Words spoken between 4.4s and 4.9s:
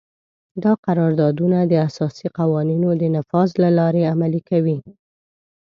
کوي.